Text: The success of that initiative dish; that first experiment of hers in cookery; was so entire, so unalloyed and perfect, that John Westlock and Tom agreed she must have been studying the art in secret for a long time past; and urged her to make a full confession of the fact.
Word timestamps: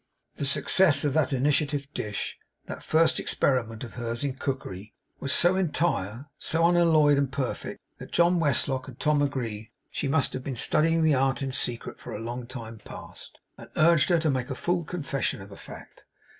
The 0.37 0.45
success 0.45 1.03
of 1.03 1.13
that 1.13 1.31
initiative 1.31 1.87
dish; 1.93 2.39
that 2.65 2.81
first 2.81 3.19
experiment 3.19 3.83
of 3.83 3.93
hers 3.93 4.23
in 4.23 4.33
cookery; 4.33 4.95
was 5.19 5.31
so 5.31 5.55
entire, 5.55 6.25
so 6.39 6.65
unalloyed 6.67 7.19
and 7.19 7.31
perfect, 7.31 7.81
that 7.99 8.11
John 8.11 8.39
Westlock 8.39 8.87
and 8.87 8.99
Tom 8.99 9.21
agreed 9.21 9.69
she 9.91 10.07
must 10.07 10.33
have 10.33 10.41
been 10.41 10.55
studying 10.55 11.03
the 11.03 11.13
art 11.13 11.43
in 11.43 11.51
secret 11.51 11.99
for 11.99 12.13
a 12.13 12.19
long 12.19 12.47
time 12.47 12.79
past; 12.79 13.37
and 13.59 13.69
urged 13.75 14.09
her 14.09 14.17
to 14.17 14.31
make 14.31 14.49
a 14.49 14.55
full 14.55 14.83
confession 14.85 15.39
of 15.39 15.49
the 15.49 15.55
fact. 15.55 16.03